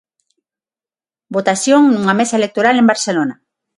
Votación 1.35 1.81
nunha 1.89 2.17
mesa 2.19 2.35
electoral 2.39 2.75
en 2.77 2.89
Barcelona. 2.91 3.35